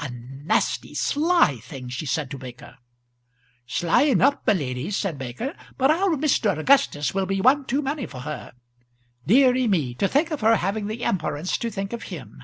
"A 0.00 0.10
nasty, 0.10 0.94
sly 0.94 1.60
thing," 1.62 1.88
she 1.88 2.04
said 2.04 2.30
to 2.30 2.36
Baker. 2.36 2.76
"Sly 3.66 4.02
enough, 4.02 4.36
my 4.46 4.52
lady," 4.52 4.90
said 4.90 5.16
Baker; 5.16 5.56
"but 5.78 5.90
our 5.90 6.10
Mr. 6.10 6.58
Augustus 6.58 7.14
will 7.14 7.24
be 7.24 7.40
one 7.40 7.64
too 7.64 7.80
many 7.80 8.04
for 8.04 8.20
her. 8.20 8.52
Deary 9.26 9.66
me, 9.66 9.94
to 9.94 10.06
think 10.06 10.30
of 10.30 10.42
her 10.42 10.56
having 10.56 10.88
the 10.88 11.02
imperance 11.04 11.56
to 11.56 11.70
think 11.70 11.94
of 11.94 12.02
him." 12.12 12.42